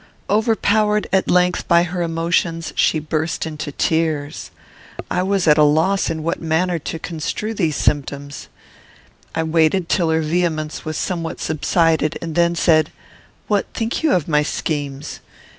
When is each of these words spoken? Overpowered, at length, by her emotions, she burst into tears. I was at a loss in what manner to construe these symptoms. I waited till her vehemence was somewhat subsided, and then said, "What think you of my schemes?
Overpowered, 0.31 1.05
at 1.13 1.29
length, 1.29 1.67
by 1.67 1.83
her 1.83 2.01
emotions, 2.01 2.73
she 2.75 2.97
burst 2.97 3.45
into 3.45 3.71
tears. 3.71 4.49
I 5.11 5.21
was 5.21 5.47
at 5.47 5.59
a 5.59 5.63
loss 5.63 6.09
in 6.09 6.23
what 6.23 6.41
manner 6.41 6.79
to 6.79 6.97
construe 6.97 7.53
these 7.53 7.75
symptoms. 7.75 8.47
I 9.35 9.43
waited 9.43 9.89
till 9.89 10.09
her 10.09 10.21
vehemence 10.21 10.83
was 10.83 10.97
somewhat 10.97 11.39
subsided, 11.39 12.17
and 12.19 12.33
then 12.33 12.55
said, 12.55 12.91
"What 13.47 13.67
think 13.75 14.01
you 14.01 14.11
of 14.13 14.27
my 14.27 14.41
schemes? 14.41 15.19